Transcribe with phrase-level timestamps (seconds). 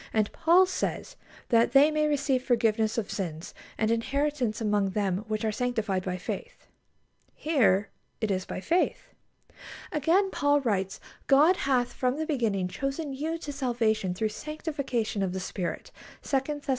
[0.13, 1.15] And Paul says:
[1.49, 6.17] "That they may receive forgiveness of sins, and inheritance among them which are sanctified by
[6.17, 6.65] faith."
[7.35, 9.13] Here it is by faith.
[9.91, 15.33] Again, Paul writes: "God hath from the beginning chosen you to salvation through sanctification of
[15.33, 15.91] the Spirit"
[16.23, 16.69] (2 Thess.